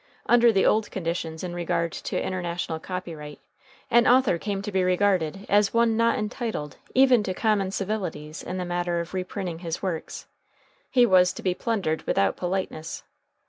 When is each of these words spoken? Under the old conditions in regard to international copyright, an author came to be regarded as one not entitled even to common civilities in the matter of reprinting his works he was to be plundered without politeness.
Under 0.25 0.51
the 0.51 0.65
old 0.65 0.89
conditions 0.89 1.43
in 1.43 1.53
regard 1.53 1.91
to 1.91 2.19
international 2.19 2.79
copyright, 2.79 3.39
an 3.91 4.07
author 4.07 4.39
came 4.39 4.63
to 4.63 4.71
be 4.71 4.81
regarded 4.83 5.45
as 5.47 5.75
one 5.75 5.95
not 5.95 6.17
entitled 6.17 6.77
even 6.95 7.21
to 7.21 7.35
common 7.35 7.69
civilities 7.69 8.41
in 8.41 8.57
the 8.57 8.65
matter 8.65 8.99
of 8.99 9.13
reprinting 9.13 9.59
his 9.59 9.83
works 9.83 10.25
he 10.89 11.05
was 11.05 11.31
to 11.33 11.43
be 11.43 11.53
plundered 11.53 12.01
without 12.07 12.35
politeness. 12.35 13.03